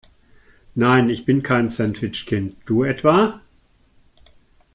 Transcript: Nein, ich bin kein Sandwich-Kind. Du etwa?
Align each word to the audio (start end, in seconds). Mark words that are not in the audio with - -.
Nein, 0.73 1.11
ich 1.11 1.25
bin 1.25 1.43
kein 1.43 1.69
Sandwich-Kind. 1.69 2.55
Du 2.65 2.83
etwa? 2.83 3.39